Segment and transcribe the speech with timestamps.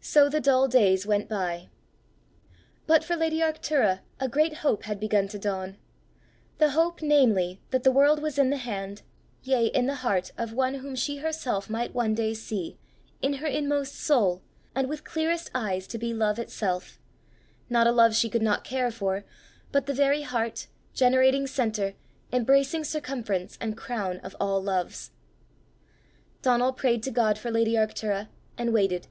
[0.00, 1.70] So the dull days went by.
[2.86, 5.76] But for lady Arctura a great hope had begun to dawn
[6.58, 9.02] the hope, namely, that the world was in the hand,
[9.42, 12.78] yea in the heart of One whom she herself might one day see,
[13.20, 14.40] in her inmost soul,
[14.72, 17.00] and with clearest eyes, to be Love itself
[17.68, 19.24] not a love she could not care for,
[19.72, 21.94] but the very heart, generating centre,
[22.32, 25.10] embracing circumference, and crown of all loves.
[26.40, 29.08] Donal prayed to God for lady Arctura, and waited.